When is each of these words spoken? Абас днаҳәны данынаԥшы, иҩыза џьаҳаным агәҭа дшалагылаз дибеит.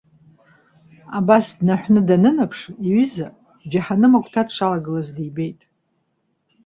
Абас 1.17 1.45
днаҳәны 1.57 2.01
данынаԥшы, 2.07 2.71
иҩыза 2.87 3.27
џьаҳаным 3.69 4.13
агәҭа 4.17 4.43
дшалагылаз 4.47 5.07
дибеит. 5.15 5.61